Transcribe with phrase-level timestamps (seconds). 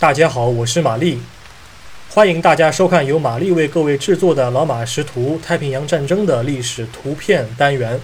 [0.00, 1.18] 大家好，我是玛丽，
[2.10, 8.00] 欢迎大家收看由玛丽为各位制作的老马识图太平洋战争的历史图片单元。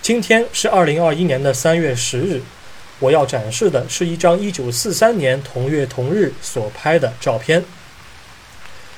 [0.00, 2.40] 今天是二零二一年的三月十日，
[2.98, 7.62] 我要展示的是一张一九四三年同月同日所拍的照片。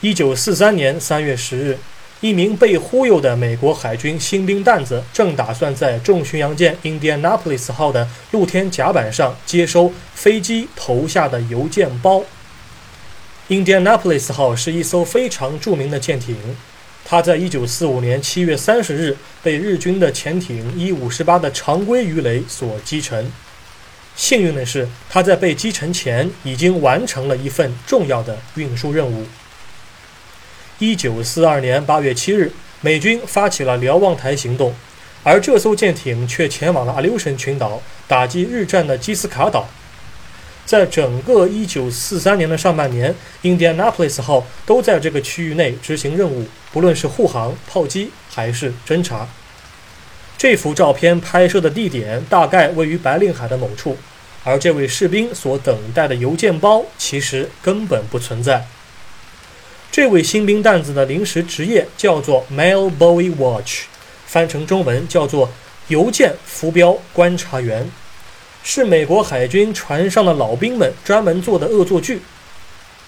[0.00, 1.76] 一九四三年三月十日。
[2.20, 12.22] 一名被忽悠的美国海军新兵蛋子正打算在重巡洋舰 Indianapolis 号的露天甲板上接收飞机投下的邮件包。
[13.48, 16.36] Indianapolis 号是一艘非常著名的舰艇，
[17.06, 23.32] 它在1945年7月30日被日军的潜艇 E-58 的常规鱼雷所击沉。
[24.14, 29.24] 幸运的是，它在被击沉前已经完成了一份重要的运输任务。
[30.80, 34.74] 一九四二年八月七日，美军发起了瞭望台行动，
[35.22, 39.68] 而这艘舰艇却前往了 Aleutian 群岛，打击日战的基斯卡岛。
[40.64, 49.28] 在整个一九四三年的上半年，Indianapolis 号都在这个区域内执行任务，不论是护航、炮击还是侦察。
[50.38, 53.98] 这幅照片拍摄的地点大概位于白令海的某处，
[54.44, 58.66] 而这位士兵所等待的邮件包其实根本不存在。
[59.92, 63.86] 这位新兵蛋子的临时职业叫做 Mail Boy Watch，
[64.24, 65.50] 翻成中文叫做
[65.88, 67.90] 邮件浮标观察员，
[68.62, 72.22] 是美国海军船上的老兵们专门做的恶作剧。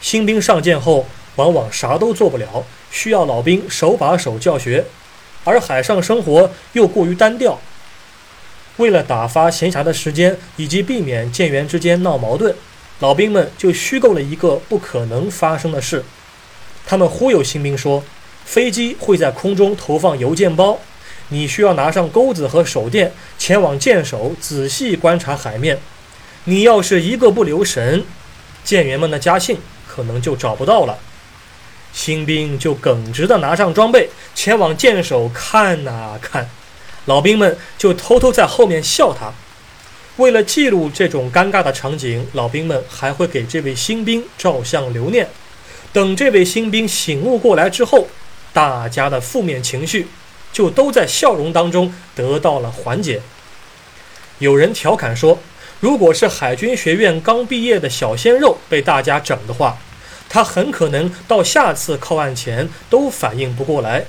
[0.00, 4.84] 新兵上舰后，往往啥都做不了，需要老兵手把手教学，
[5.44, 7.60] 而海上生活又过于单调。
[8.78, 12.52] 为了打发闲暇的时间，以及避免舰员之间闹矛盾，
[12.98, 16.04] 老兵们就虚构了一个不可能发生的事。
[16.86, 18.02] 他们忽悠新兵说，
[18.44, 20.78] 飞机会在空中投放邮件包，
[21.28, 25.78] 你需要拿上钩子和手电，前往舰首仔细观察海面。
[26.44, 28.04] 你要是一个不留神，
[28.64, 30.98] 舰员们的家信可能就找不到了。
[31.92, 36.48] 新兵就耿直地拿上装备，前往舰首看啊看，
[37.04, 39.32] 老兵们就偷偷在后面笑他。
[40.16, 45.28] 为了记录这种尴尬的场景，老兵们还会给这位新兵照相留念。
[45.92, 48.06] 等这位新兵醒悟过来之后，
[48.52, 50.08] 大家的负面情绪
[50.52, 53.20] 就都在笑容当中得到了缓解。
[54.38, 55.38] 有人调侃说
[55.80, 59.76] ：“如果是海军学院刚毕业的小鲜肉被大家整的话，
[60.30, 64.06] 他很可能到下次靠岸前都反应不过来。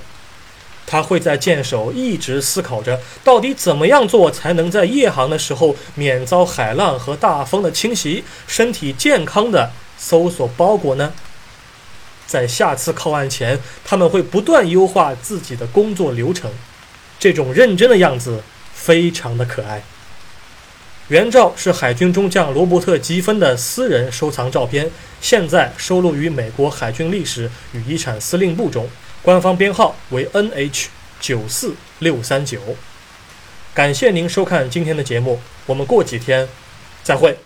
[0.86, 11.12] 他会在舰首一直思考着，到底怎么样做才能在夜航的时候免遭海浪和大风的侵袭，身体健康的搜索包裹呢？”
[12.26, 16.50] 在下次靠岸前，他们会不断优化自己的工作流程。
[17.18, 18.42] 这种认真的样子
[18.72, 19.82] 非常的可爱。
[21.08, 24.90] 原照是海军中将罗伯特·吉芬的私人收藏照片，
[25.20, 28.88] 现在收录于美国海军历史与遗产司令部中，
[29.22, 30.86] 官方编号为 NH
[31.20, 32.58] 九四六三九。
[33.74, 36.48] 感谢您收看今天的节目，我们过几天
[37.02, 37.36] 再会。